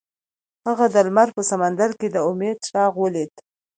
[0.67, 3.33] هغه د لمر په سمندر کې د امید څراغ ولید.